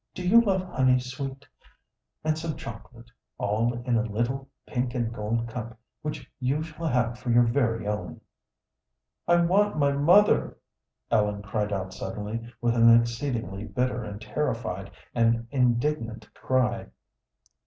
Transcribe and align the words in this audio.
Do 0.15 0.27
you 0.27 0.41
love 0.41 0.63
honey, 0.63 0.97
sweet? 0.97 1.45
And 2.23 2.35
some 2.35 2.55
chocolate, 2.55 3.11
all 3.37 3.83
in 3.83 3.97
a 3.97 4.01
little 4.01 4.49
pink 4.65 4.95
and 4.95 5.13
gold 5.13 5.47
cup 5.47 5.77
which 6.01 6.27
you 6.39 6.63
shall 6.63 6.87
have 6.87 7.19
for 7.19 7.29
your 7.29 7.43
very 7.43 7.85
own." 7.87 8.19
"I 9.27 9.35
want 9.41 9.77
my 9.77 9.91
mother!" 9.91 10.57
Ellen 11.11 11.43
cried 11.43 11.71
out 11.71 11.93
suddenly, 11.93 12.51
with 12.59 12.73
an 12.75 12.99
exceedingly 12.99 13.65
bitter 13.65 14.03
and 14.03 14.19
terrified 14.19 14.89
and 15.13 15.47
indignant 15.51 16.33
cry. 16.33 16.87